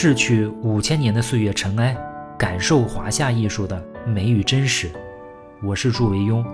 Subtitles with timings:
[0.00, 1.92] 逝去五千年的岁月尘埃，
[2.38, 4.88] 感受华夏艺术的美与真实。
[5.60, 6.46] 我是祝维庸，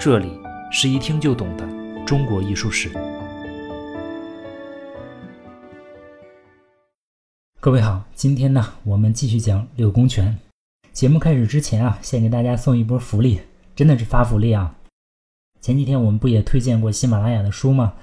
[0.00, 0.36] 这里
[0.72, 1.64] 是一听就懂的
[2.04, 2.90] 中国艺术史。
[7.60, 10.36] 各位好，今天呢，我们继续讲柳公权。
[10.92, 13.40] 节目开始之前啊，先给大家送一波福利，
[13.76, 14.74] 真的是发福利啊！
[15.60, 17.94] 前几天我们不也推荐过喜马拉雅的书吗？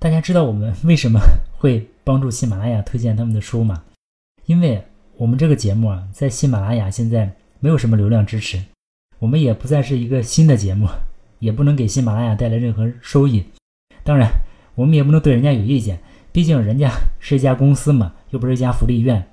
[0.00, 1.20] 大家知道我们为什么
[1.58, 3.82] 会帮助喜马拉雅推荐他们的书吗？
[4.46, 4.82] 因为
[5.16, 8.62] 我们这个节目啊，在喜马拉雅现在没有什么流量支持，
[9.18, 10.88] 我们也不再是一个新的节目，
[11.40, 13.44] 也不能给喜马拉雅带来任何收益。
[14.04, 14.30] 当然，
[14.74, 15.98] 我们也不能对人家有意见，
[16.32, 19.26] 毕竟人家 是一家公司嘛，又不是一家福利院，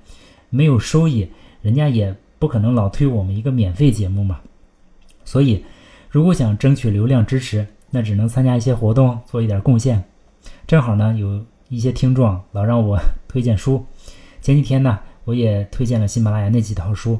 [0.50, 1.28] 没有收益，
[1.62, 4.40] 人家也不可能老推我们一个免费节目嘛。
[5.24, 5.64] 所以，
[6.10, 10.02] 如果想争取流量支持，那只能参加一些活动，做一点贡献。
[10.66, 13.84] 正好呢，有一些听众老让我推荐书。
[14.44, 17.18] 前几天呢，我也推荐了喜马拉雅那几套书，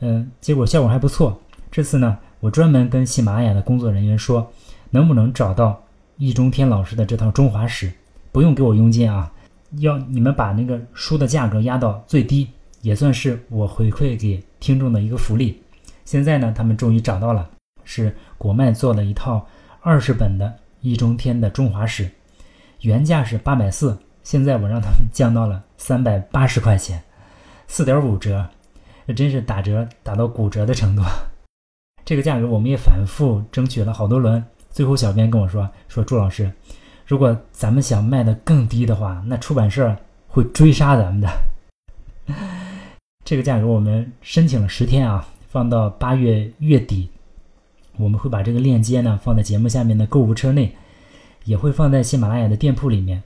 [0.00, 1.38] 嗯，结果效果还不错。
[1.70, 4.50] 这次呢，我专门跟喜马拉雅的工作人员说，
[4.88, 5.78] 能不能找到
[6.16, 7.88] 易中天老师的这套《中华史》，
[8.32, 9.30] 不用给我佣金啊，
[9.80, 12.48] 要你们把那个书的价格压到最低，
[12.80, 15.62] 也算是我回馈给听众的一个福利。
[16.06, 17.50] 现在呢，他们终于找到了，
[17.84, 19.46] 是国脉做了一套
[19.82, 22.04] 二十本的易中天的《中华史》，
[22.80, 23.98] 原价是八百四。
[24.24, 27.02] 现在我让他们降到了三百八十块钱，
[27.68, 28.46] 四点五折，
[29.06, 31.02] 这真是打折打到骨折的程度。
[32.04, 36.50] 这个价格我们也反复争取了好多轮，最后小编跟我说：“说朱老师，
[37.04, 39.96] 如果咱们想卖的更低的话，那出版社
[40.28, 41.28] 会追杀咱们的。”
[43.24, 47.08] 这个价格我们申请了十天啊，放到八月月底，
[47.96, 50.76] 我们会把这个链接呢放在节目下面的购物车内，
[51.44, 53.20] 也会放在喜马拉雅的店铺里面。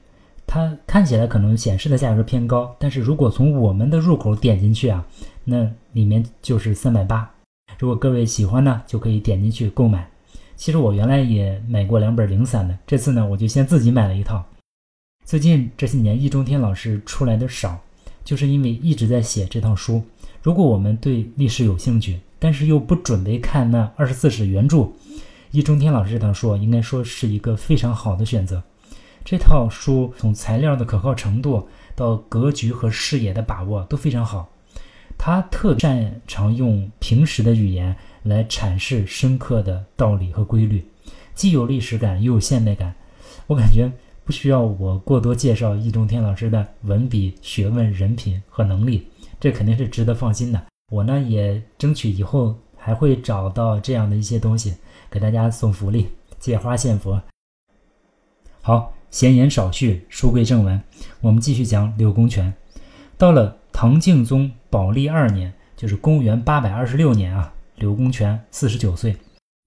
[0.53, 5.07] 它看起来可能显示的价格偏高，但是如果从我们的入口点进去啊，
[5.45, 7.31] 那里面就是三百八。
[7.79, 10.11] 如果各位喜欢呢，就可以点进去购买。
[10.57, 14.43] 其实我原来也买过两本零散的，这次呢我就先自己买了一套。
[15.23, 17.79] 最近这些年易中天老师出来的少，
[18.25, 20.03] 就是因为一直在写这套书。
[20.41, 24.89] 如果我们对历史有兴趣，但是又不准备看那二十四史原著，
[25.51, 28.61] 易中天老师这套书应该说是一个非常好的选择。
[29.23, 34.49] 这套书从材料的可靠程度到格局和视野的把握都非常好，
[35.17, 40.83] 他特擅长用平实的语言来阐释深刻的道理和规律，
[41.35, 42.93] 既有历史感又有现代感。
[43.47, 43.91] 我感觉
[44.25, 49.07] 不需要我过多介绍易中天老师的文笔、学问、人品和能力，
[49.39, 50.61] 这肯定是值得放心的。
[50.89, 54.75] 我呢也争取以后还会找到这样的一些东西
[55.09, 56.07] 给大家送福利，
[56.39, 57.21] 借花献佛。
[58.61, 58.91] 好。
[59.11, 60.81] 闲言少叙，书归正文，
[61.19, 62.53] 我们继续讲柳公权。
[63.17, 69.17] 到了唐敬宗宝历二年，就是公元八百二十六年啊，柳公权四十九岁，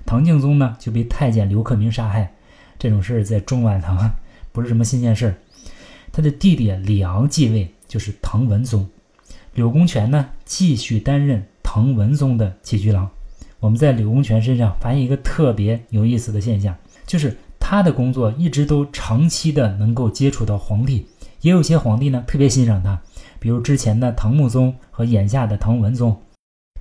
[0.06, 2.32] 唐敬宗呢就被太监刘克明杀害。
[2.78, 4.10] 这种事儿在中晚唐
[4.50, 5.34] 不是什么新鲜事儿。
[6.10, 8.88] 他的弟弟李昂继位，就是唐文宗。
[9.52, 13.10] 柳公权呢继续担任唐文宗的起居郎。
[13.60, 16.74] 我们在柳公权身上发现一个特别有意思的现象，
[17.06, 17.36] 就是。
[17.66, 21.06] 他的工作一直都长期的能够接触到皇帝，
[21.40, 23.00] 也有些皇帝呢特别欣赏他，
[23.38, 26.14] 比如之前的唐穆宗和眼下的唐文宗。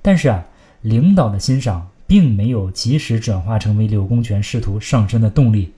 [0.02, 0.44] 但是啊，
[0.82, 5.72] 领导的欣赏并没有及时转化成为柳公权仕途上升的动力。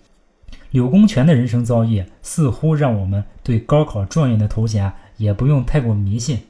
[0.72, 6.40] 柳公权的人生遭遇似乎让我们对高考状元的头衔也不用太过迷信。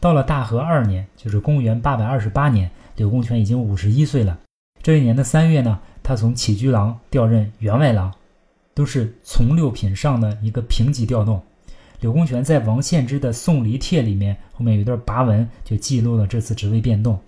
[0.00, 4.38] 到了大和二年，就是公元八百二十八年，柳公权已经五十一岁了。
[4.82, 5.78] 这一年的三月呢。
[6.02, 8.12] 他从起居郎调任员外郎，
[8.74, 11.40] 都是从六品上的一个平级调动。
[12.00, 17.18] 柳公权在王献之的《送离帖》里面后面有一段跋文，就记录了这次职位变动。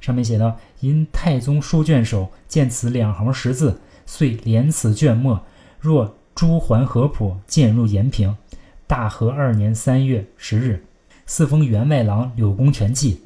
[0.00, 5.40] 上面写道：“因太宗书卷首见此两行十字，遂连此卷末。
[5.78, 8.34] 若朱桓合谱，渐入延平。
[8.86, 10.82] 大和二年三月十日，
[11.26, 13.22] 四封员外郎柳公权记。”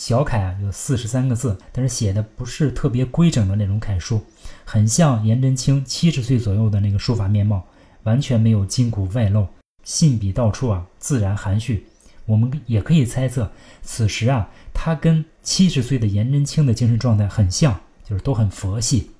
[0.00, 4.24] 小楷啊，有四十三个字，但是写的不是特别规整的那种楷书，
[4.64, 7.62] 很像颜真卿七十岁左右的那个书法面貌，
[8.04, 9.46] 完全没有筋骨外露，
[9.84, 11.86] 信笔到处啊，自然含蓄。
[12.24, 13.52] 我们也可以猜测，
[13.82, 19.10] 此时啊，他跟七十岁的颜真卿的精神状态很像，就是都很佛系。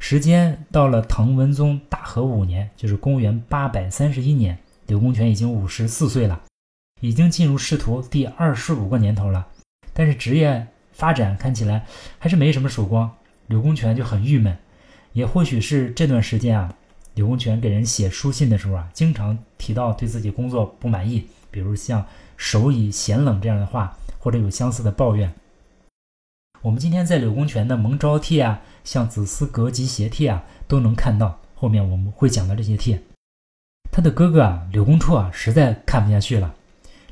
[0.00, 6.40] 时间到了唐文宗大和五年，就是公元八百三十一年，柳公权已经五十四岁了，
[7.02, 9.46] 已经进入仕途第二十五个年头了。
[9.98, 11.84] 但是职业发展看起来
[12.20, 13.10] 还是没什么曙光，
[13.48, 14.56] 柳公权就很郁闷。
[15.12, 16.72] 也或许是这段时间啊，
[17.14, 22.06] 柳公权给人写书信的时候啊，经常提到对自己工作不满意，比如像
[22.38, 25.34] “手以贤冷”这样的话，或者有相似的抱怨。
[26.62, 31.40] 我们今天在柳公权的《蒙招帖》啊，像《子思阁集协帖》啊，都能看到。
[31.56, 33.02] 后面我们会讲到这些帖。
[33.90, 36.54] 他的哥哥啊，柳公绰啊，实在看不下去了。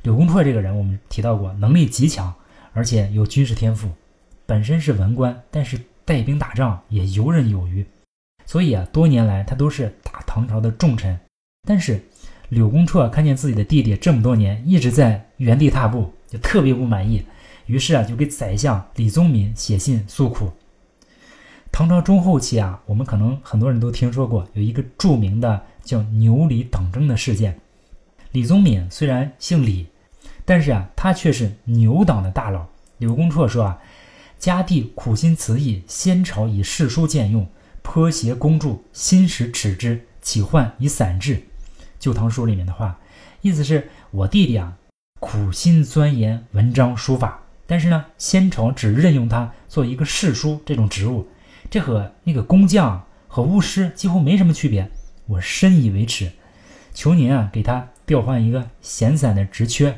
[0.02, 2.32] 柳公绰这个人，我们提到过，能力极强，
[2.76, 3.88] 而且有军事天赋，
[4.44, 7.82] 本身是文官，但是带兵打仗也游刃有余。
[8.44, 11.18] 所以啊，多年来他都是大唐朝的重臣。
[11.66, 12.04] 但是
[12.50, 17.24] 柳公绰看见自己的弟弟这么多年一直在原地踏步，就特别不满意。
[17.64, 20.52] 于是啊，就给宰相李宗闵写信诉苦。
[21.72, 27.58] 唐朝中后期啊，我们可能很多人都听说过有一个著名的叫牛李党争的事件。
[28.32, 29.86] 李宗闵虽然姓李，
[30.46, 32.66] 但是啊，他却是牛党的大佬。
[32.96, 33.78] 柳公绰说啊，
[34.38, 37.46] 家弟苦心辞义，先朝以世书见用。
[37.82, 41.36] 颇邪公著，心使耻之，岂患以散治？
[42.00, 42.98] 《旧唐书》里面的话，
[43.42, 44.76] 意思是我弟弟啊，
[45.20, 51.28] 苦心钻研文章书法，但是呢，先朝只任用他做一个世书这种职务，
[51.70, 54.90] 这和那个工匠和巫师几乎没什么区别。
[55.26, 56.32] 我深以为耻，
[56.92, 59.96] 求您啊，给他调换一个闲散的职缺。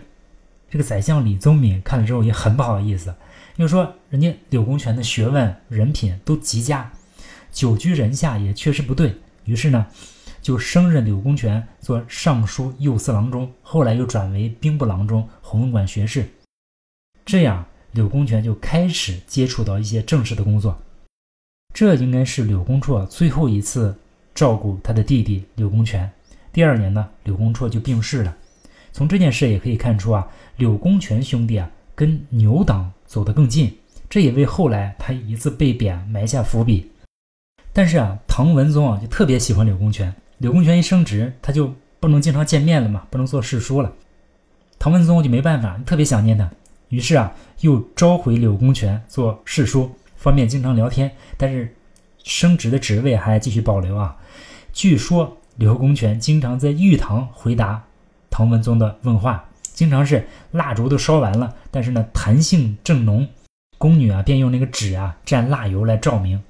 [0.71, 3.15] 这个宰相李宗闵看了之后也很不好意思，
[3.57, 6.91] 又说人家柳公权的学问人品都极佳。
[7.51, 9.87] 久居人下也确实不对于是呢，
[10.43, 16.29] 就升任柳公权做尚书右司郎中，后来又转为兵部郎中、弘文馆学士。
[17.25, 20.79] 这样，柳公权就开始接触到一些正式的工作。
[21.75, 23.97] 这应该是柳公绰最后一次
[24.35, 26.11] 照顾他的弟弟柳公权。
[26.53, 28.37] 第二年呢，柳公绰就病逝了。
[28.99, 33.73] 从这件事也可以看出啊，柳公权兄弟啊跟牛党走得更近，
[34.11, 36.91] 这也为后来他一次被贬埋下伏笔。
[37.73, 40.13] 但是啊，唐文宗啊就特别喜欢柳公权。
[40.39, 43.93] 柳公权一升职，他就不能经常见面了嘛，不能做侍书了。
[44.81, 46.51] 唐文宗就没办法，特别想念他，
[46.89, 51.09] 于是啊，又召回柳公权做侍书，方便经常聊天。
[51.37, 51.73] 但是
[52.25, 54.17] 升职的职位还继续保留啊。
[54.73, 57.85] 据说柳公权经常在御堂回答
[58.31, 63.29] 唐文宗的问话，经常是蜡烛都烧完了，但是呢，弹性正浓，
[63.79, 66.43] 宫女啊便用那个纸啊蘸蜡油来照明。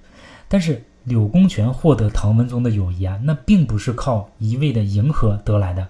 [0.48, 0.84] 但是。
[1.04, 5.88] 柳公权获得唐文宗的友谊啊，那并不是靠一味的迎合得来的。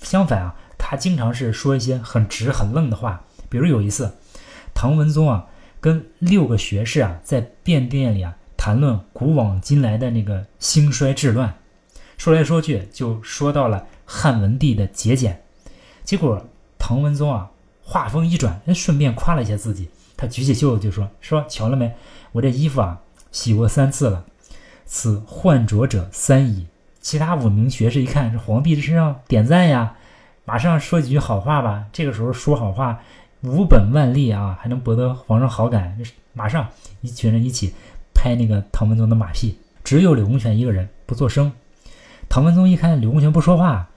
[0.00, 3.24] 相反啊，他经常是说一些很直很愣的话。
[3.48, 4.14] 比如有一次，
[4.72, 5.46] 唐文宗啊
[5.80, 11.52] 跟六个学士啊在便殿里啊谈论古往今来的那个兴衰治乱，
[12.16, 15.42] 说来说去就说到了汉文帝的节俭。
[16.02, 16.42] 结果
[16.78, 17.50] 唐文宗啊
[17.82, 19.90] 话锋一转，顺便夸了一下自己。
[20.16, 21.94] 他举起袖子就说：“说瞧了没，
[22.32, 24.24] 我这衣服啊。”洗过三次了，
[24.86, 26.66] 此换着者三矣。
[26.98, 29.94] 其他五名学士一看，这皇帝这身上点赞呀，
[30.46, 31.84] 马上说几句好话吧。
[31.92, 33.00] 这个时候说好话，
[33.42, 35.98] 无本万利啊，还能博得皇上好感。
[36.32, 36.68] 马上
[37.02, 37.74] 一群人一起
[38.14, 41.52] 拍那个唐文宗的马屁，只有柳公权一个人不作声。
[42.30, 43.87] 唐文宗一看柳公权不说话，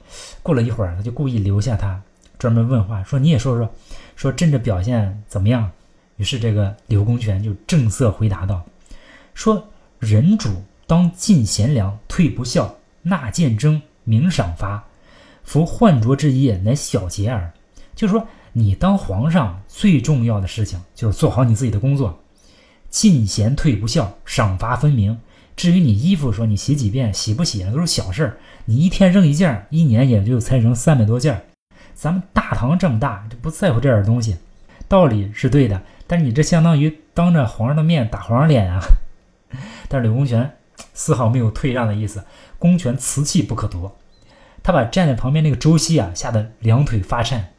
[0.44, 2.02] 过了一会儿，他就故意留下他，
[2.38, 3.74] 专门问话，说你也说说，
[4.16, 5.70] 说朕这表现怎么样？
[6.18, 8.64] 于是这个柳公权就正色回答道。
[9.34, 9.68] 说
[10.00, 10.50] 人主
[10.86, 14.84] 当进贤良，退不孝，纳谏争，明赏罚。
[15.44, 17.52] 夫宦浊之业，乃小节耳。
[17.96, 22.20] 就是说，你当皇上最重要的事情，就是做好你自己的工作，
[22.90, 25.20] 进贤退不孝，赏罚分明。
[25.56, 28.38] 至于你衣服，说你洗几遍，洗不洗那都是小事儿。
[28.66, 31.46] 你一天扔一件，一年也就才扔三百多件。
[31.94, 34.38] 咱们大唐这么大，就不在乎这点东西。
[34.88, 38.82] 道理是对的，但是你这相当于当着皇上的面打皇上脸啊。
[39.88, 40.52] 但是柳公权
[40.94, 42.24] 丝毫没有退让的意思，
[42.58, 43.96] 公权瓷器不可夺。
[44.64, 47.50] 他把站在旁边那个周西啊吓得两腿发颤。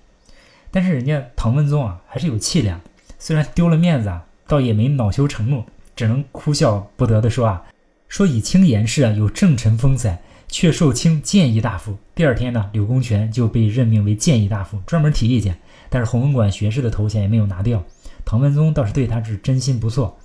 [0.71, 2.81] 但是人家唐文宗啊还是有气量，
[3.19, 7.65] 虽然丢了面子啊，倒也没恼羞成怒，只能哭笑不得的说啊
[8.13, 15.59] ：“说以清言氏啊有正臣风采，却受清谏议大夫。”第二天呢，柳公权就被任命为谏议大夫，专门提意见。
[15.89, 17.83] 但是弘文馆学士的头衔也没有拿掉。
[18.27, 20.19] 唐文宗倒是对他是真心不错。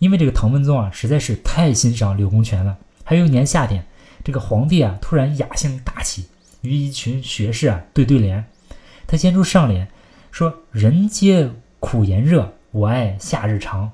[0.00, 2.76] 因为这个唐文宗啊，实在是太欣赏柳公权了。
[3.04, 3.86] 还有一年夏天，
[4.24, 6.26] 这个皇帝啊突然雅兴大起，
[6.62, 8.44] 与一群学士啊对对联。
[9.06, 9.86] 他先出上联，
[10.32, 13.92] 说：“人皆苦炎热，我爱夏日长。”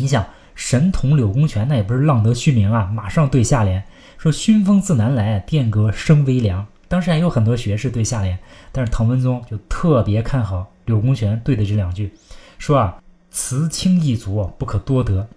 [0.00, 0.26] 你想，
[0.58, 3.82] 神童柳公权那也不是浪得虚名啊，马上对下联
[4.18, 8.36] 说：“熏风自南来，殿阁生微凉。”当时还有很多学士对下联，
[8.72, 12.12] 但是唐文宗就特别看好柳公权对的这两句，
[12.58, 12.98] 说啊。
[13.30, 15.28] 词清意足，不可多得。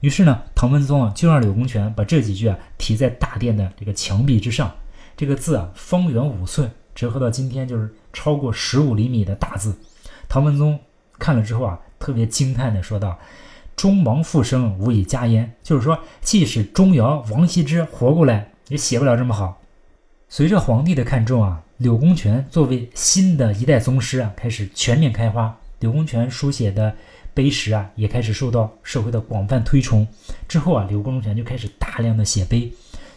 [0.00, 4.72] 于是呢，唐文宗啊，就让柳公权把这几句啊题在大殿的这个墙壁之上。
[5.16, 9.74] 这个字啊，方圆五寸，折合到今天就是超过十五厘米的大字。
[10.28, 10.78] 唐文宗
[11.18, 13.18] 看了之后啊，特别惊叹地说道
[13.76, 19.60] ：“中王复生，无以加焉。”就是说，即使钟繇、王羲之活过来，也写不了这么好。
[20.28, 25.56] 随着皇帝的看重啊，柳公权作为新的一代宗师啊，开始全面开花。
[25.80, 26.94] 柳公权书写的
[27.34, 30.06] 碑石啊，也开始受到社会的广泛推崇。
[30.48, 32.62] 之后啊，柳公权就开始大量的写碑，《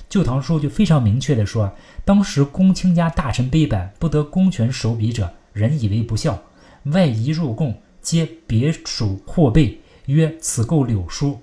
[0.10, 1.72] 旧唐书》就非常明确的说，
[2.04, 6.38] 当时公卿家大臣碑版不得公权手笔者，人以为不孝，
[6.84, 11.40] 外移入贡，皆别属货备，曰此购柳书。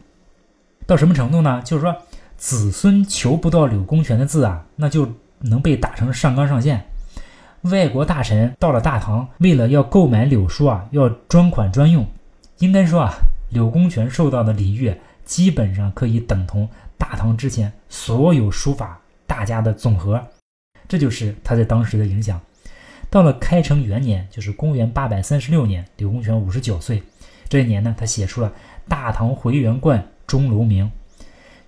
[0.87, 1.63] 到什么程度呢？
[1.65, 1.97] 就是说，
[2.37, 5.11] 子孙求不到柳公权的字啊，那就。
[5.39, 6.83] 能被打成上纲上线。
[7.61, 12.07] 外国大臣到了大唐，为了要购买柳书啊，要专款专用。
[12.59, 13.13] 应该说啊，
[13.51, 14.95] 柳公权受到的礼遇，
[15.27, 20.25] 基本上可以等同大唐之前所有书法大家的总和。
[20.89, 22.41] 这就是他在当时的影响。
[23.11, 27.03] 到了开成元年，就是公元八百三十六年，柳公权五十九岁。
[27.49, 28.49] 这一年呢，他写出了
[28.89, 30.87] 《大唐回元观钟楼铭》。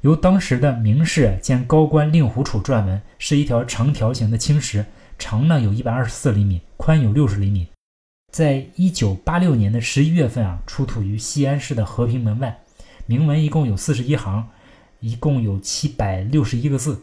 [0.03, 4.87] 由当时的名士兼高官令狐楚撰文，是一条长条形的青石，
[5.19, 7.67] 长呢有一百二十四厘米，宽有六十厘米。
[8.33, 12.59] 在一九八六年的十一月份啊，出土于西安市的和平门外。
[13.07, 14.47] 铭文一共有四十一行，
[15.01, 17.03] 一共有七百六十一个字，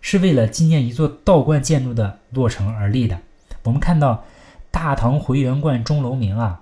[0.00, 3.18] 是为了纪念一座道观建筑的落成而立的。
[3.64, 4.24] 我们看到
[4.70, 6.61] “大唐回元观钟楼铭”啊。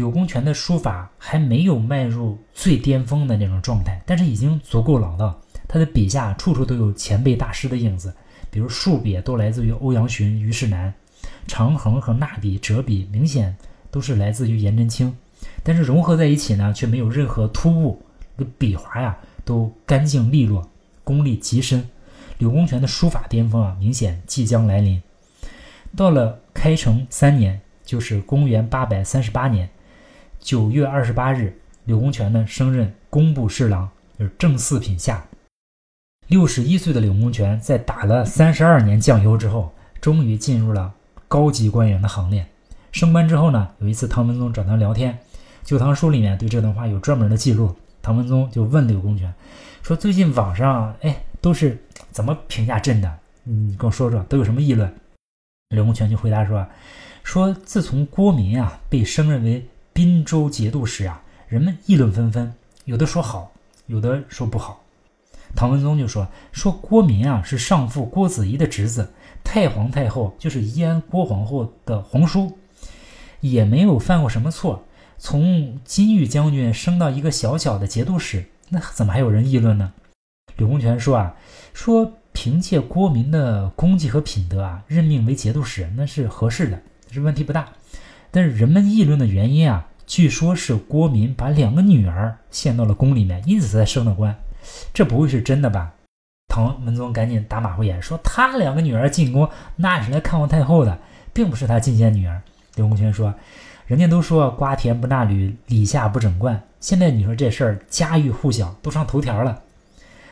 [0.00, 5.38] 柳公权的书法还没有迈入最巅峰的那种状态，但是已经足够老道。
[5.68, 8.14] 他的笔下处处都有前辈大师的影子，
[8.50, 10.94] 比如竖笔都来自于欧阳询、虞世南，
[11.46, 13.54] 长横和捺笔、折笔明显
[13.90, 15.14] 都是来自于颜真卿。
[15.62, 18.02] 但是融合在一起呢，却没有任何突兀，
[18.56, 20.66] 笔划呀都干净利落，
[21.04, 21.86] 功力极深。
[22.38, 25.02] 柳公权的书法巅峰啊，明显即将来临。
[25.94, 29.68] 到了开成三年，就是公元八百三十八年。
[30.40, 31.54] 九月二十八日，
[31.84, 35.22] 柳公权呢升任工部侍郎，就是正四品下。
[36.28, 40.92] 六十一岁的柳公权在打了三十二年酱油之后，终于进入了
[41.28, 42.46] 高级官员的行列。
[42.90, 45.12] 升官之后呢，有一次唐文宗找他聊天，
[45.62, 47.76] 《旧唐书》里面对这段话有专门的记录。
[48.00, 49.32] 唐文宗就问柳公权
[49.82, 51.78] 说：“最近网上哎都是
[52.10, 53.18] 怎么评价朕的？
[53.44, 54.90] 你跟我说说，都有什么议论？”
[55.68, 56.66] 柳公权就回答说
[57.22, 62.52] ：“说自从郭民啊被升任为。”滨州节度使啊，人们议论纷纷，
[62.84, 63.52] 有的说好，
[63.86, 64.82] 有的说不好。
[65.56, 72.56] 唐文宗就说：“说郭民啊是上父郭子仪的侄子，太皇太后就是宜安郭皇后的皇叔，
[73.40, 74.84] 也没有犯过什么错。
[75.18, 79.92] 从金玉将军升到一个小小的节度使，那怎么还有人议论呢？”
[80.56, 81.34] 柳公权说：“啊，
[81.74, 86.80] 说凭借郭民的功绩和品德啊，任命为节度使那是合适的，
[87.10, 87.68] 是问题不大。
[88.30, 94.36] 但是人们议论的原因啊。”据说是郭民把两个女儿献到了宫里面，因此才升了官。
[94.92, 95.92] 这不会是真的吧？
[96.48, 100.98] 唐文宗赶紧打马虎眼，说他两个女儿进宫，那是来看望太后的，
[101.32, 102.42] 并不是他进献女儿。
[102.74, 103.32] 刘公权说
[103.86, 106.60] ：“人家都说瓜田不纳履，李下不整冠。
[106.80, 109.62] 现在你说这事儿家喻户晓，都上头条了。”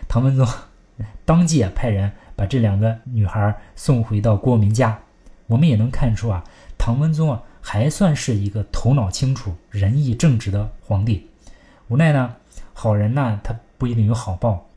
[0.08, 0.44] 唐文宗
[1.24, 4.98] 当即派人把这两个女孩送回到郭民家。
[5.46, 6.42] 我们也能看出啊，
[6.76, 7.40] 唐文宗啊。
[7.70, 11.28] 还算是一个头脑清楚、仁义正直的皇帝，
[11.88, 12.34] 无奈呢，
[12.72, 14.70] 好人呢他不一定有好报。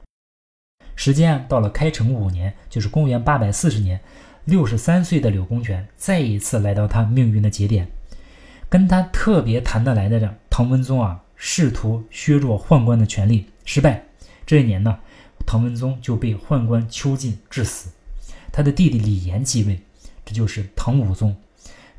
[0.97, 4.01] 时间到了开成五年，就是公元八百四十年，
[4.43, 7.87] 六十三岁的柳公权再一次来到他命运的节点，
[8.67, 14.03] 跟他特别谈得来的唐文宗啊，试图削弱宦官的权力，失败。
[14.45, 14.99] 这一年呢，
[15.47, 17.89] 唐文宗就被宦官囚禁致死，
[18.51, 19.79] 他的弟弟李炎继位，
[20.25, 21.33] 这就是唐武宗。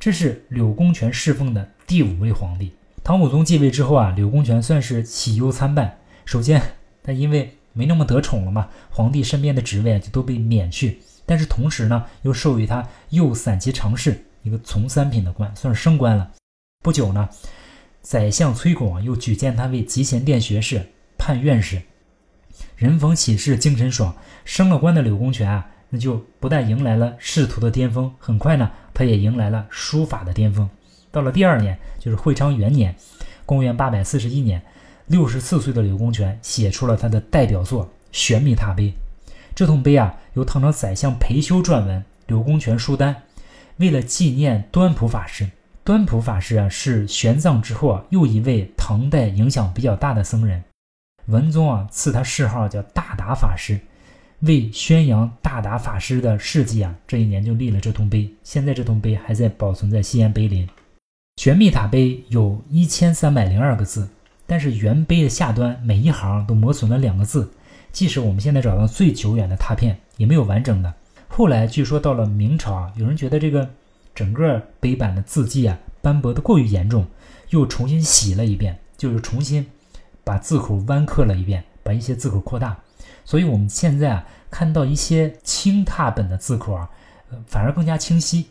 [0.02, 2.72] 这是柳公权侍奉的第五位皇帝。
[3.04, 5.96] 唐武宗继位之后啊，柳公权算是喜忧参半。
[6.24, 6.60] 首先，
[7.04, 11.00] 他因为没那么得宠了嘛，皇帝身边的职位就都被免去。
[11.24, 16.32] 但是同时呢，又授予他右散骑常侍一个从三品的官，算是升官了。
[16.82, 17.28] 不久呢，
[18.00, 20.84] 宰相崔巩又举荐他为集贤殿学士、
[21.16, 21.80] 判院士。
[22.74, 25.68] 人逢喜事精神爽，升了官的柳公权啊。
[25.94, 30.68] 那就不但迎来了仕途的巅峰，很快呢，他也迎来了书法的巅峰。
[31.10, 32.94] 到了第二年，就是会昌元年，
[33.44, 34.62] 公元八百四十一年，
[35.06, 38.84] 六十四岁的柳公权写出了他的代表作《玄秘塔碑》。
[39.54, 43.14] 这通碑啊，由唐朝宰相裴休撰文，柳公权书单。
[43.76, 45.50] 为了纪念端普法师，
[45.84, 50.62] 端普法师啊，是玄奘之后啊又一位唐代影响比较大的僧人。
[51.26, 53.78] 文宗啊赐他谥号叫大达法师。
[54.42, 58.28] 为宣扬大达法师的事迹啊，这一年就立了这通碑。
[58.42, 60.68] 现在这通碑还在保存在西安碑林。
[61.36, 64.08] 玄秘塔碑有一千三百零二个字，
[64.44, 67.50] 但是原碑的下端每一行都磨损了两个字。
[67.92, 70.92] 即使我们现在找到最久远的拓片，也没有完整的。
[71.28, 73.70] 后来据说到了明朝啊，有人觉得这个
[74.12, 77.06] 整个碑版的字迹啊斑驳的过于严重，
[77.50, 79.64] 又重新洗了一遍，就是重新
[80.24, 82.76] 把字口弯刻了一遍，把一些字口扩大。
[83.24, 86.88] 所以我们现在啊看到一些清拓本的字口啊，
[87.46, 88.46] 反而更加清晰。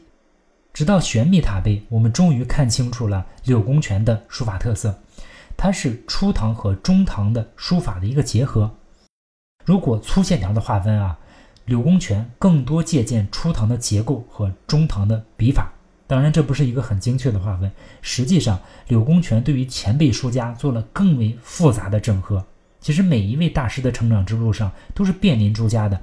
[0.74, 4.98] 直到玄秘塔碑，我们终于看清楚了柳公权的书法特色，
[5.58, 8.72] 它是初唐和中唐的书法的一个结合。
[9.66, 11.18] 如果粗线条的划分啊，
[11.66, 15.72] 柳公权更多借鉴初唐的结构和中唐的笔法。
[16.08, 17.72] 当然，这不是一个很精确的划分。
[18.02, 22.46] 实际上，柳公权对于前辈书家做了更为复杂的整合。
[22.82, 26.02] 其实每一位大师的成长之路上都是遍临诸家的，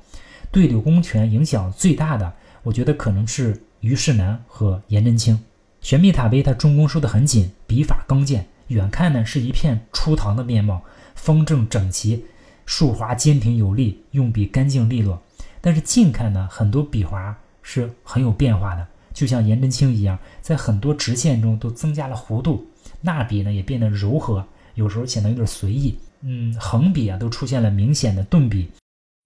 [0.52, 2.32] 对柳公权影响最大的，
[2.62, 5.38] 我觉得可能是虞世南和颜真卿。
[5.80, 10.80] 玄秘塔碑它中宫收得很紧，笔法刚健，远看呢是一片初唐的面貌，
[11.16, 12.24] 方正整齐，
[12.64, 15.20] 竖划坚挺有力，用笔干净利落。
[15.60, 22.64] 但是近看呢，很多笔划是很有变化的，就像颜真卿一样，在很多直线中都增加了弧度，
[23.02, 25.98] 捺笔呢也变得柔和，有时候显得有点随意。
[26.22, 28.70] 嗯，横笔啊都出现了明显的顿笔，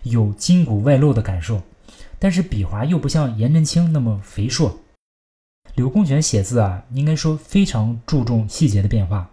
[0.04, 1.62] 有筋骨外露的感受，
[2.18, 4.78] 但是笔划又不像颜真卿那么肥硕。
[5.74, 9.30] 柳公权写字啊，应该说非常注重细节的变化。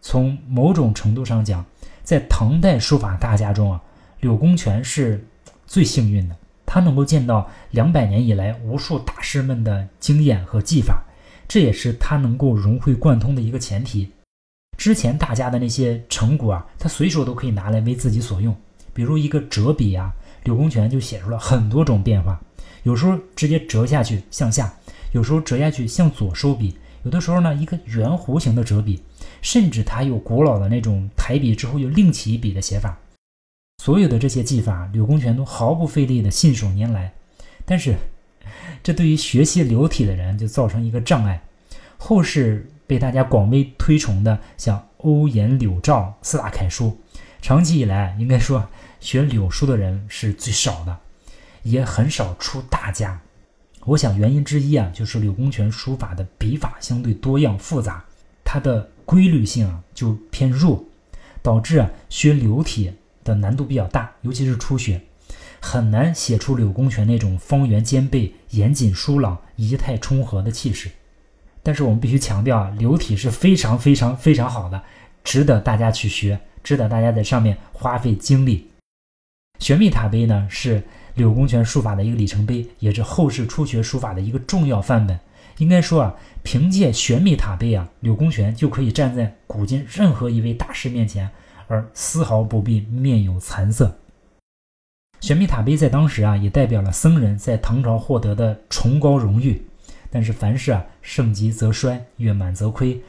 [0.00, 1.64] 从某种程度上讲，
[2.04, 3.82] 在唐代书法大家中啊，
[4.20, 5.26] 柳公权是
[5.66, 11.02] 最幸运的，他能够见到两百年以来无数大师们的经验和技法，
[11.48, 14.12] 这也是他能够融会贯通的一个前提。
[14.76, 18.54] 之前大家的那些成果啊，他随手都可以拿来为自己所用。
[18.92, 20.12] 比如一个折笔啊，
[20.44, 22.40] 柳公权就写出了很多种变化。
[22.82, 24.72] 有时候直接折下去向下，
[25.12, 29.02] 有时候折下去向左收笔，有的时候呢一个圆弧形的折笔，
[29.42, 32.96] 甚至他有古老的那种抬笔之后又另起一笔的写法。
[33.82, 37.12] 所有的这些技法，柳公权都毫不费力的信手拈来。
[37.64, 37.96] 但是，
[38.82, 41.42] 这对于学习流体的人就造成一个障碍。
[41.96, 42.68] 后世。
[42.86, 46.98] 被大家广为推崇的，像欧颜柳赵四大楷书，
[47.40, 48.66] 长期以来，应该说
[49.00, 50.98] 学柳书的人是最少的，
[51.62, 53.20] 也很少出大家。
[53.86, 58.04] 我想原因之一啊，就是柳公权书法的笔法相对多样复杂，
[58.42, 60.84] 它的规律性啊就偏弱，
[61.42, 62.92] 导致啊学柳体
[63.22, 65.02] 的难度比较大，尤其是初学，
[65.60, 70.90] 很难写出柳公权那种方圆兼备、严谨疏朗、仪态冲和的气势。
[71.64, 74.80] 但是我们必须强调啊，流体是非常非常非常好的，
[75.24, 78.70] 值得大家去学，值得大家在上面花费精力。
[79.58, 80.82] 玄秘塔碑呢，是
[81.14, 85.18] 柳公权书法的一个里程碑，也是后世初学书法的一个重要范本。
[85.58, 91.30] 应该说啊，凭借玄秘塔碑啊，柳公权就可以站在古今任何一位大师面前，
[91.68, 93.96] 而丝毫不必面有惭色。
[95.20, 99.64] 玄秘塔碑在当时啊，也代表了僧人在唐朝获得的崇高荣誉。
[100.14, 103.02] 但是凡事啊，盛极则衰，月满则亏。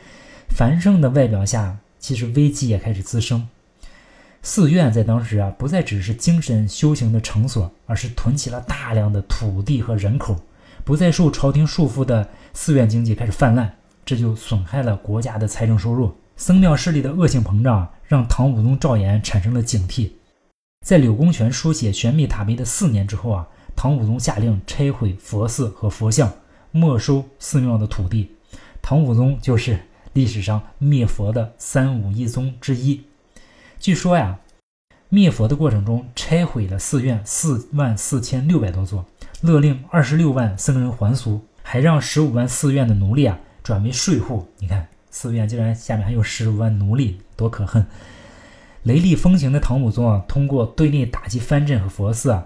[0.50, 3.48] 繁盛的外表下，其实危机也开始滋生。
[4.42, 10.36] 寺院在当时啊，不再只是精神修行的场所，而是囤起了大量的土地和人口。
[10.84, 13.72] 不再受朝廷束缚的寺院经济开始泛滥，
[14.04, 16.12] 这就损害了国家的财政收入。
[16.38, 20.10] 僧庙势力的恶性膨胀，让唐武宗赵岩产生了警惕。
[20.84, 26.34] 在柳公权书写玄秘塔碑的四年之后啊，唐武宗下令拆毁佛寺和佛像。
[26.76, 28.30] 没收寺庙的土地，
[28.82, 29.80] 唐武宗就是
[30.12, 33.02] 历史上灭佛的三武一宗之一。
[33.80, 34.38] 据说呀，
[35.08, 39.06] 灭佛的过程中拆毁了寺院四万四千六百多座，
[39.40, 44.46] 勒令二十六万僧人还俗，还让十五万寺院的奴隶啊转为税户。
[44.58, 47.86] 你看，寺院竟然下面还有十五万奴隶，多可恨！
[48.84, 52.46] 雷厉风行的唐武宗啊，通过对内打击藩镇和佛寺啊。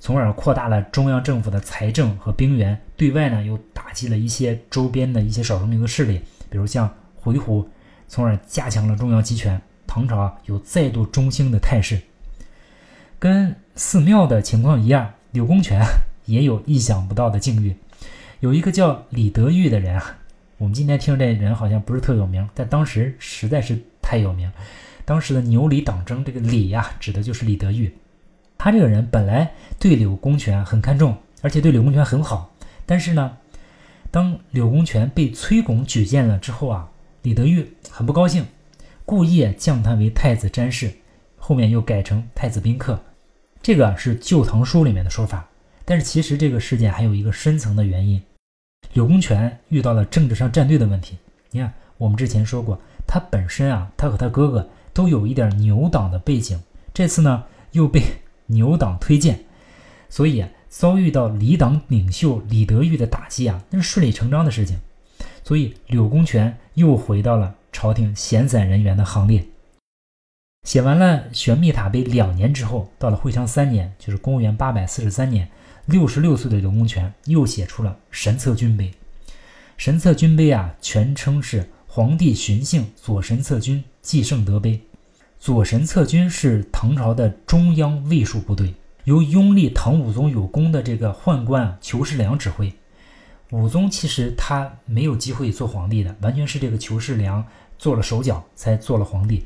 [0.00, 7.64] 从而扩大了中央政府的财政和兵源，对外呢又打击了一些周边的一些少数民族势力，比如像回鹘，
[8.08, 9.58] 从而加强了中央集权。
[9.86, 11.98] 唐朝啊有再度中兴的态势。
[13.18, 15.80] 跟寺庙的情况一样，柳公权
[16.26, 17.74] 也有意想不到的境遇。
[18.40, 20.18] 有一个叫李德裕的人啊，
[20.58, 24.50] 我们今天听这人好像不是特有名，但当时实在是太有名。
[25.04, 27.96] 当时的牛李党争，这个李呀指的就是李德裕。
[28.58, 32.52] 他这个人本来对柳公权很看重，而且对柳公权很好。
[32.88, 33.36] 但是呢，
[34.10, 38.46] 当柳公权被崔巩举荐了之后啊，李德裕很不高兴，
[39.04, 40.90] 故意降他为太子詹事，
[41.36, 42.98] 后面又改成太子宾客。
[43.60, 45.46] 这个是《旧唐书》里面的说法。
[45.84, 48.22] 但是其实这个事件还有一个深层的原因，
[48.94, 51.18] 柳公权遇到了政治上站队的问题。
[51.50, 56.58] 你看，我们之前说过，他本身啊，他和他哥哥都有一点牛党的背景，
[56.94, 58.02] 这次呢又被
[58.48, 59.44] 牛党推荐，
[60.08, 64.78] 所以遭遇到李党领袖李德裕的打击啊，那是顺理成章的事情。
[65.42, 69.44] 所以柳公权又回到了朝廷闲散人员的行列。
[70.66, 75.48] 写完了《玄秘塔碑》两年之后，到了会昌三年，就是公元八百四十三年。
[75.86, 78.84] 六十六岁的柳公权又写出了《神策军碑》。
[79.78, 84.72] 《神策军碑》啊，全称是《皇帝巡幸左神策军继圣德碑》。
[85.38, 88.74] 左神策军是唐朝的中央卫戍部队，
[89.08, 92.72] 由拥立唐武宗有功的这个宦官裘世良指挥。
[93.50, 97.44] 武宗其实他没有机会做皇帝的，完全是这个裘世良
[97.78, 99.42] 做了手脚才做了皇帝。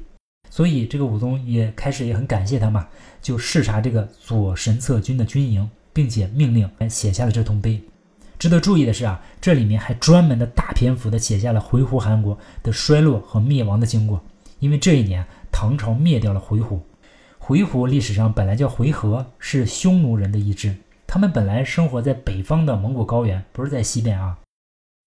[0.51, 2.88] 所以这个武宗也开始也很感谢他嘛，
[3.20, 5.70] 就视察这个左神策军的军营。
[5.94, 7.79] 并且命令写下了这通碑。
[8.38, 14.18] 值得注意的是啊，这里面还专门的大篇幅的写下了回鹘汗国的衰落和灭亡的经过。
[14.59, 15.22] 因为这一年
[15.53, 16.81] 唐朝灭掉了回鹘，
[17.44, 20.76] 回鹘历史上本来叫回纥，是匈奴人的一支。
[21.09, 24.38] 他们本来生活在北方的蒙古高原，不是在西边啊。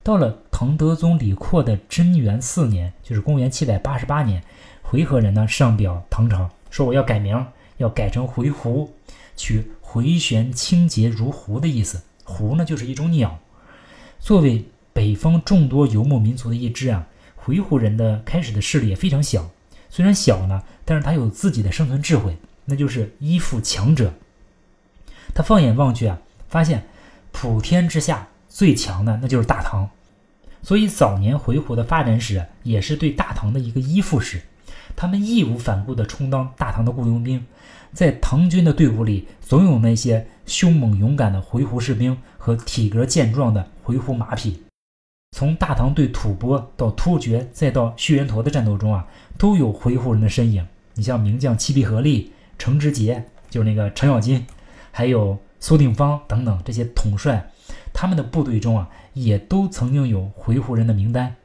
[0.04, 4.44] 到了唐德宗李阔的贞元四年，就是公元七百八十八年，
[4.82, 7.42] 回纥人呢上表唐朝，说我要改名，
[7.78, 8.90] 要改成回鹘，
[9.38, 9.72] 取。
[9.80, 13.40] 回旋清洁如湖的意思，湖呢就是一种鸟。
[14.20, 19.50] 作为北方众多游牧民族的一支啊，回鹘人的开始的势力也非常小。
[19.96, 24.14] 虽然小呢，但是他有自己的生存智慧，那就是依附强者。
[25.34, 26.86] 他放眼望去啊，发现
[27.32, 29.90] 普天之下最强的那就是大唐。
[30.62, 34.42] 所以早年回鹘的发展史也是对大唐的一个依附史。
[34.98, 37.46] 他们义无反顾地充当大唐的雇佣兵。
[37.94, 44.65] 在唐军的队伍里，总有那些凶猛勇敢的回鹘士兵和体格健壮的回鹘马匹。
[45.36, 49.06] 从大唐对吐蕃到突厥，再到薛延陀的战斗中啊，
[49.38, 50.66] 都有回鹘人的身影。
[50.94, 54.46] 你像名将七必合力、程之杰，就是那个程咬金，
[54.94, 57.52] 还有苏定方等等这些统帅，
[57.94, 61.36] 他们的部队中啊，也都曾经有回鹘人的名单。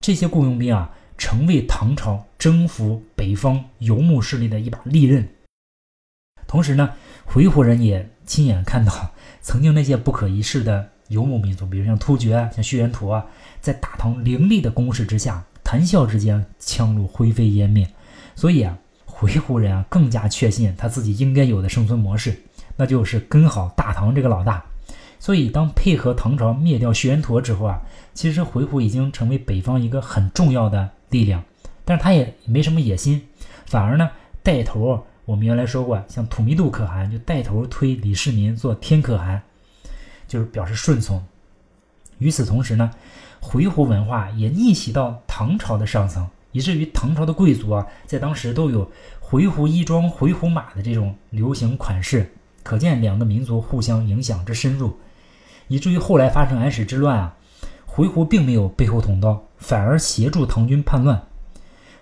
[0.00, 5.28] 这些雇佣兵啊，成为唐朝征服北方游牧势力的一把利刃。
[6.46, 6.94] 同时呢，
[7.26, 13.26] 回鹘人也亲眼看到曾经那些不可一世的游牧民族，比如像突厥、像薛延陀啊，
[13.60, 17.88] 在大唐凌厉的攻势之下，谈笑之间枪路灰飞烟灭。
[18.34, 22.36] 所以啊，回鹘人啊更加确信他自己应该有的生存模式，
[22.76, 24.64] 那就是跟好大唐这个老大。
[25.18, 27.80] 所以当配合唐朝灭掉薛延陀之后啊，
[28.12, 31.42] 其实回鹘已经成为北方一个很重要的力量，
[31.84, 33.22] 但是他也没什么野心，
[33.66, 34.10] 反而呢
[34.42, 35.04] 带头。
[35.26, 39.42] 我们原来说过，像土弥度可汗就带头推李世民做天可汗，
[40.34, 41.24] 就是表示顺从。
[42.18, 42.90] 与此同时呢，
[43.40, 52.32] 回鹘文化也逆袭到唐朝的上层，以至于唐朝的贵族啊，在当时都有回鹘衣装、回鹘马的这种流行款式。
[52.64, 54.98] 可见两个民族互相影响之深入，
[55.68, 57.36] 以至于后来发生安史之乱啊，
[57.86, 61.22] 回鹘并没有背后捅刀，反而协助唐军叛乱。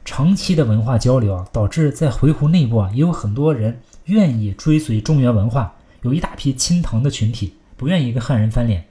[0.07, 8.85] 长期的文化交流啊，导致在回鹘内部啊，也有很多人愿意追随中原文化，有一大批亲唐的群体，不愿意跟汉人翻脸。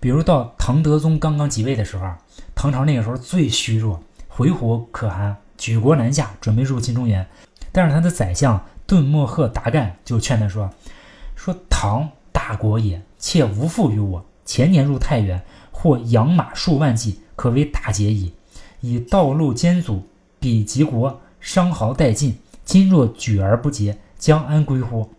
[0.00, 2.10] 比如到唐德宗刚刚即位的时候，
[2.54, 7.28] 唐朝那个时候最虚弱，回鹘可汗举国南下，准备入侵中原，
[7.72, 10.70] 但是他的宰相顿莫赫达干就劝他说
[11.36, 14.24] ：“说唐大国也，妾无负于我。
[14.46, 18.32] 前年入太原，获养马数万骑，可为大捷矣。
[18.80, 20.08] 以道路艰阻。”
[20.40, 25.10] 彼及国伤豪殆尽，今若举而不竭，将安归乎？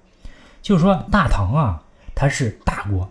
[0.63, 1.83] 就是说，大唐啊，
[2.15, 3.07] 它是大国，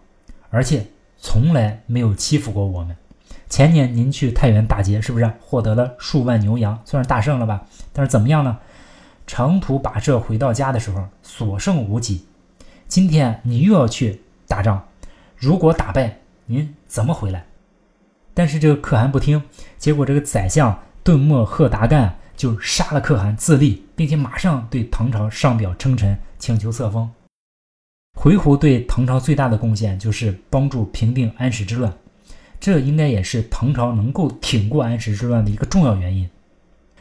[0.50, 2.96] 而且从来没有欺负过我们。
[3.48, 7.66] 前年您去太原打劫，是不是获得了数万牛羊，算是大胜了吧？
[7.92, 8.58] 但是怎么样呢？
[9.26, 12.26] 长途跋涉回到家的时候，所剩无几。
[12.87, 14.87] 今天你又要去打仗，
[15.37, 17.46] 如果打败，您怎么回来？
[18.34, 19.42] 但是这个可汗不听，
[19.78, 20.78] 结果这个宰相。
[21.02, 27.11] 顿莫赫达干就杀了可汗自立，并且马上对唐朝上表称臣，请求册封。
[28.20, 31.96] 回鹘对唐朝最大的贡献就是帮助平定安史之乱，
[32.59, 36.28] 这应该也是唐朝能够挺过安史之乱的一个重要原因。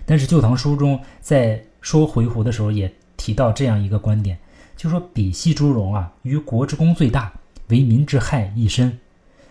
[0.06, 4.38] 但是《旧唐书》中在说回鹘的时候也提到这样一个观点，
[4.76, 7.34] 就说比系朱荣啊，于国之功最大，
[7.70, 8.96] 为民之害亦深。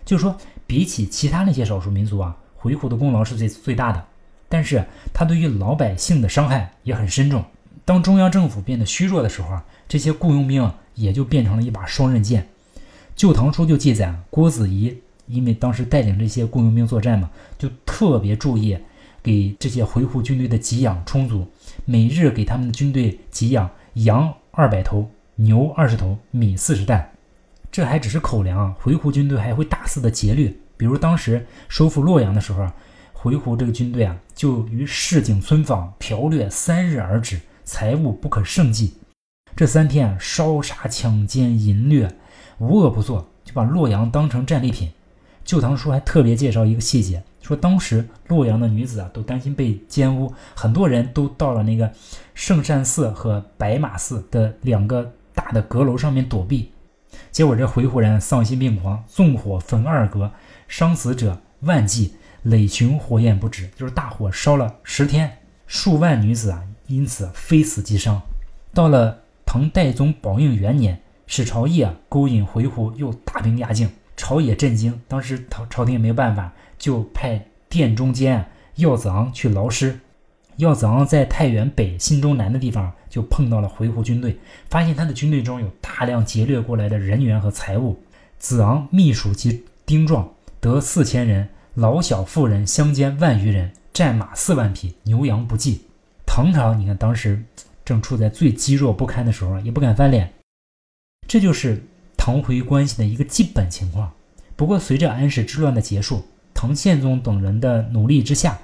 [0.05, 0.37] 就是说，
[0.69, 4.07] 比起其他那些少数民族啊，回鹘的功劳是最最大的。
[4.49, 7.45] 但是他对于老百姓的伤害也很深重。
[7.85, 12.43] 当中央政府变得虚弱的时候啊，这些雇佣兵也就变成了一把双刃剑。
[13.15, 18.77] 《旧唐书》就记载，郭子仪因为当时带领这些雇佣兵作战嘛，就特别注意
[19.23, 21.47] 给这些回鹘军队的给养充足，
[21.85, 27.13] 每日给他们的军队给养羊二百头、牛二十头、米四十担。
[27.73, 30.53] 这还只是口粮，回鹘军队还会大肆的劫掠。
[30.77, 32.71] 比如当时收复洛阳的时候，
[33.13, 38.95] 回鹘这个军队啊，就于市井村坊剽掠三日而止，财物不可胜计。
[39.57, 42.11] 这三天烧杀抢奸淫掠，
[42.59, 44.89] 无恶不作，就把洛阳当成战利品。
[45.45, 51.93] 《旧唐书》还特别介绍一个细节，说当时洛阳的女子啊，都担心被奸污，很多人都到了那个
[52.35, 56.73] 圣善寺和白马寺的两个大的阁楼上面躲避。
[57.31, 60.31] 结果这回鹘人丧心病狂，纵火焚二阁，
[60.69, 68.21] 伤死者万计，累群火焰不止，就是大火烧了十天，数万女子啊因此非死即伤。
[68.75, 75.01] 到了唐代宗宝应元年，史朝义啊勾引回鹘，又大兵压境，朝野震惊。
[75.09, 78.47] 当时朝朝廷也没有办法，就派殿中监
[78.77, 79.99] 耀子昂去劳师。
[80.57, 84.39] 耀子昂在太原北、新中南的地方就碰到了回鹘军队，
[84.71, 87.99] 发现他的军队中有大量劫掠过来的人员和财物。
[88.39, 90.29] 子昂秘书及丁壮，
[90.61, 95.86] 得四千人，老小妇人相间万余人，战马四万匹，牛羊不计。
[96.37, 97.43] 唐朝，你看当时
[97.83, 100.35] 正处在最积弱不堪的时候，也不敢翻脸。
[101.27, 101.83] 这就是
[102.15, 104.13] 唐回关系的一个基本情况。
[104.55, 108.59] 不过，随着安史之乱的结束，唐宪宗等人的努力之下。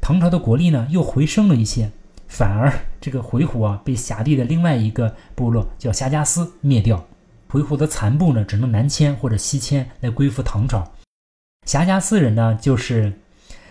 [0.00, 1.90] 唐朝的国力呢又回升了一些，
[2.28, 7.06] 反而这个回鹘啊被辖地的另外一个部落叫夏家斯灭掉，
[7.46, 10.90] 回鹘的残部呢只能南迁或者西迁来归附唐朝。
[11.66, 13.12] 夏家斯人呢就是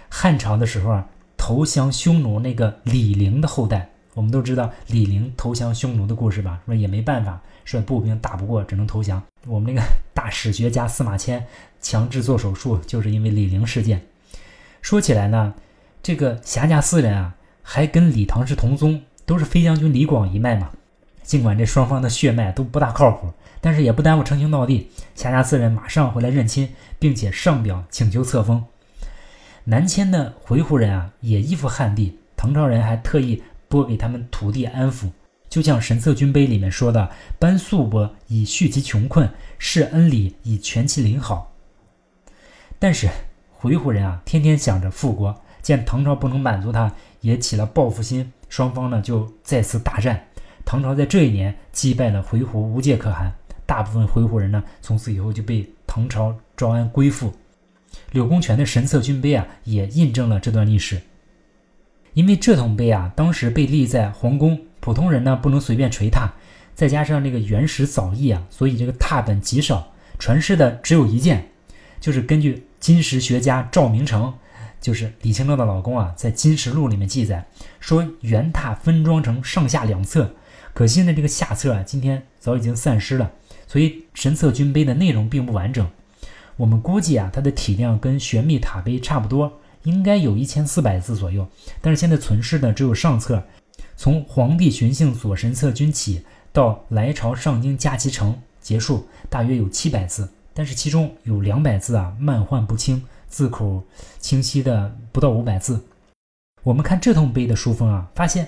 [0.09, 1.07] 汉朝的时候啊
[1.51, 3.89] 投降匈奴那个李陵的后代。
[4.13, 6.61] 我们都知道李陵投降匈奴的故事吧？
[6.65, 9.21] 说也没办法，说步兵打不过，只能投降。
[9.45, 11.45] 我们那个大史学家司马迁
[11.81, 14.01] 强制做手术，就是因为李陵事件。
[14.81, 15.53] 说起来呢。
[16.01, 20.69] 这个霞家四人啊，还跟李唐是同宗，都是飞将军李广一脉嘛。
[21.21, 24.89] 尽管这双方的血脉都不大靠谱，但是也不耽误称兄道弟。
[25.15, 28.63] 霞家四人马上回来认亲，并且上表请求册封。
[29.63, 35.09] 南迁的回鹘人啊，也依附汉地，唐朝人还特意拨给他们土地安抚。
[35.49, 41.53] 就像《神策军碑》里面说的：“班素伯以恤其穷困，施恩礼以全其邻好。”
[42.79, 43.09] 但是
[43.51, 45.41] 回鹘人啊，天天想着复国。
[45.61, 50.25] 见唐朝不能满足他，也起了报复心，双方呢就再次大战。
[50.65, 53.31] 唐朝在这一年击败了回鹘，无界可汗。
[53.67, 57.31] 大部分回鹘人呢，从此以后就被唐朝招安归附。
[58.11, 61.01] 柳公权的神策军碑啊，也印证了这段历史。
[62.13, 66.31] 因为这桶碑啊，当时被立在皇宫，普通人呢不能随便捶踏，
[66.75, 71.49] 再加上这个原始早佚啊，所以这个拓本极少，传世的只有一件，
[71.99, 74.33] 就是根据金石学家赵明诚。
[74.81, 77.45] 就是李清照的老公啊，在《金石录》里面记载
[77.79, 80.33] 说，原拓分装成上下两册，
[80.73, 83.31] 可惜呢，这个下册啊，今天早已经散失了，
[83.67, 85.87] 所以神策军碑的内容并不完整。
[86.57, 91.47] 我们估计啊，它的体量跟玄秘塔碑差不多，应该有一千四百字左右。
[91.81, 93.43] 但是现在存世的只有上册，
[93.95, 103.03] 从皇帝巡幸左神策军起到来朝上京驾其成结束，大约有七百字，但是其中有两百字啊，漫画不清。
[103.31, 103.81] 字口
[104.19, 105.85] 清晰的不到五百字，
[106.63, 108.45] 我们看这通碑的书风啊，发现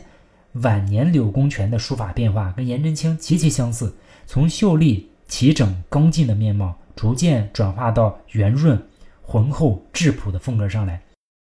[0.56, 3.96] 晚年柳公权的书法变化跟颜真卿极其相似，
[4.28, 8.82] 从秀丽齐整刚劲的面貌，逐渐转化到圆润
[9.22, 11.02] 浑厚质朴的风格上来。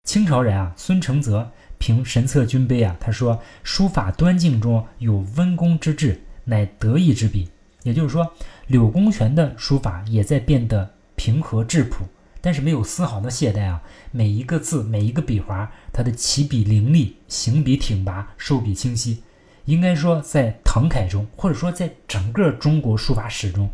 [0.05, 7.49] 清朝人啊，孙承泽评神策军碑啊，他说书法端静中有温公之志，乃得意之笔。
[7.83, 8.33] 也就是说，
[8.67, 12.05] 柳公权的书法也在变得平和质朴。
[12.41, 13.83] 但是没有丝毫的懈怠啊！
[14.13, 19.23] 每一个字，每一个笔划，它的起笔凌厉，行笔挺拔，收笔清晰。
[19.65, 23.69] 应该说，在唐楷中，或者说在整个中国书法史中，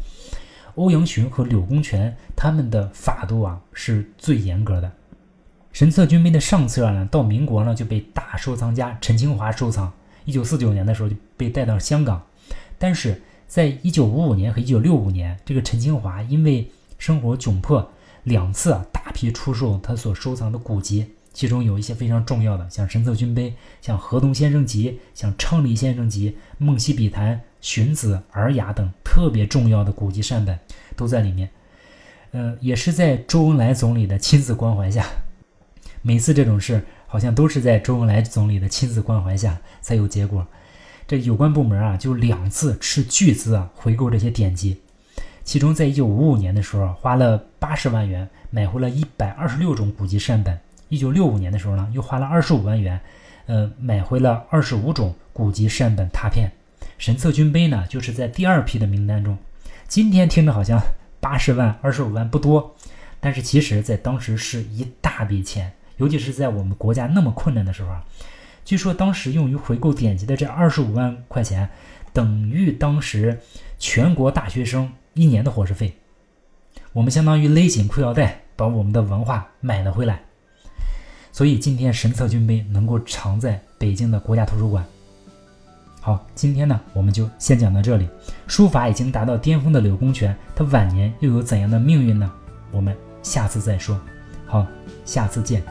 [0.75, 4.91] 欧阳询和柳公权他们的法度啊是最严格的。
[5.73, 9.93] 神策军碑的上册呢，到民国呢就被大收藏家陈清华收藏。
[10.25, 12.23] 一九四九年的时候就被带到香港，
[12.79, 17.91] 但是在一九五五年和一九六五年，这个陈清华因为生活窘迫。
[18.25, 23.51] 两次啊，大批出售他所收藏的古籍，其中有一些非常重要的，像《神策军碑》、
[23.83, 30.59] 像《河东先生集》、像《昌黎先生集》、《梦溪笔谈》、《荀子》、《尔雅》等特别重要的古籍善本
[30.97, 31.49] 都在里面。
[32.33, 35.07] 呃，也是在周恩来总理的亲自关怀下，
[36.03, 40.45] 每次这种事好像都是在周恩来总理的亲自关怀下才有结果。
[41.07, 44.81] 这有关部门啊就两次斥巨资啊回购这些典籍，
[45.45, 52.99] 其中在一九五五年的时候花了八十万元买回了一百二十六种古籍善本，一九六五年的时候呢又花了二十五万元，
[53.47, 56.51] 呃买回了二十五种古籍善本拓片。
[56.99, 59.39] 神策军碑呢就是在第二批的名单中。
[59.87, 60.83] 今天听着好像
[61.21, 62.75] 八十万、二十五万不多，
[63.21, 68.05] 但是其实在当时是一大笔钱，尤其是在我们国家那么困难的时候啊。
[68.65, 71.69] 据说当时用于回购典籍的这二十五万块钱，
[72.13, 73.39] 等于当时
[73.79, 75.95] 全国大学生一年的伙食费。
[76.93, 80.23] 我们相当于勒紧裤腰带把我们的文化买了回来。
[81.31, 84.85] 所以今天神策军碑能够藏在北京的国家图书馆。
[86.05, 88.07] 好，今天呢我们就先讲到这里。
[88.47, 92.31] 书法已经达到巅峰的柳公权，他晚年又有怎样的命运呢？
[92.71, 93.99] 我们下次再说。
[94.45, 94.67] 好，
[95.07, 95.63] 下次见。